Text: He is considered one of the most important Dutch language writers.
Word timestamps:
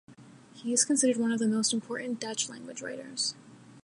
He 0.55 0.73
is 0.73 0.83
considered 0.83 1.17
one 1.17 1.31
of 1.31 1.37
the 1.37 1.47
most 1.47 1.73
important 1.73 2.19
Dutch 2.19 2.49
language 2.49 2.81
writers. 2.81 3.35